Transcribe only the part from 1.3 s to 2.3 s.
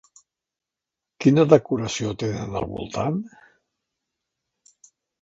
decoració